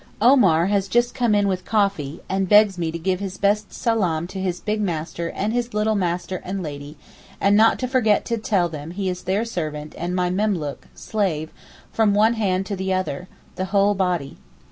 Omar 0.19 0.65
has 0.65 0.87
just 0.87 1.13
come 1.13 1.35
in 1.35 1.47
with 1.47 1.63
coffee, 1.63 2.21
and 2.27 2.49
begs 2.49 2.75
me 2.75 2.91
to 2.91 2.97
give 2.97 3.19
his 3.19 3.37
best 3.37 3.71
salaam 3.71 4.25
to 4.29 4.39
his 4.39 4.59
big 4.59 4.81
master 4.81 5.29
and 5.29 5.53
his 5.53 5.75
little 5.75 5.93
master 5.93 6.41
and 6.43 6.63
lady, 6.63 6.97
and 7.39 7.55
not 7.55 7.77
to 7.77 7.87
forget 7.87 8.25
to 8.25 8.37
tell 8.39 8.67
them 8.67 8.89
he 8.89 9.09
is 9.09 9.21
their 9.21 9.45
servant 9.45 9.93
and 9.95 10.15
my 10.15 10.31
memlook 10.31 10.87
(slave) 10.95 11.51
'from 11.93 12.15
one 12.15 12.33
hand 12.33 12.65
to 12.65 12.75
the 12.75 12.91
other' 12.91 13.27
(the 13.57 13.65
whole 13.65 13.93
body). 13.93 14.37